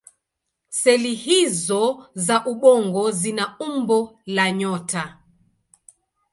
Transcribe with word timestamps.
Seli 0.77 1.13
hizO 1.15 2.07
za 2.15 2.37
ubongo 2.45 3.11
zina 3.11 3.55
umbo 3.69 4.01
la 4.25 4.51
nyota. 4.51 5.03